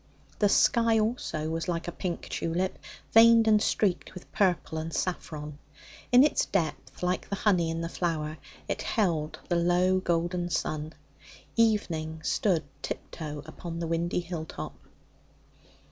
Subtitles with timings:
[0.39, 2.79] The sky also was like a pink tulip
[3.13, 5.59] veined and streaked with purple and saffron.
[6.11, 8.37] In its depth, like the honey in the flowers,
[8.67, 10.93] it held the low, golden sun.
[11.55, 14.73] Evening stood tiptoe upon the windy hill top.